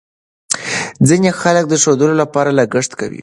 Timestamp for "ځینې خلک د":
1.07-1.73